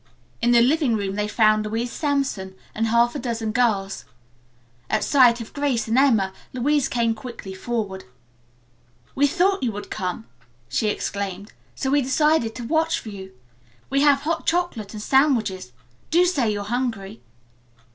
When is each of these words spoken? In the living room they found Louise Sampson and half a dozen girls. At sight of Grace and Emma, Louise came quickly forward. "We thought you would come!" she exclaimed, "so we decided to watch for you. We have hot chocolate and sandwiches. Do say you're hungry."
In 0.41 0.49
the 0.49 0.61
living 0.61 0.95
room 0.97 1.13
they 1.13 1.27
found 1.27 1.63
Louise 1.63 1.91
Sampson 1.91 2.55
and 2.73 2.87
half 2.87 3.13
a 3.13 3.19
dozen 3.19 3.51
girls. 3.51 4.03
At 4.89 5.03
sight 5.03 5.39
of 5.39 5.53
Grace 5.53 5.87
and 5.87 5.95
Emma, 5.95 6.33
Louise 6.53 6.87
came 6.87 7.13
quickly 7.13 7.53
forward. 7.53 8.05
"We 9.13 9.27
thought 9.27 9.61
you 9.61 9.71
would 9.73 9.91
come!" 9.91 10.25
she 10.67 10.87
exclaimed, 10.87 11.53
"so 11.75 11.91
we 11.91 12.01
decided 12.01 12.55
to 12.55 12.63
watch 12.63 12.97
for 12.99 13.09
you. 13.09 13.33
We 13.91 14.01
have 14.01 14.21
hot 14.21 14.47
chocolate 14.47 14.95
and 14.95 15.03
sandwiches. 15.03 15.71
Do 16.09 16.25
say 16.25 16.51
you're 16.51 16.63
hungry." 16.63 17.21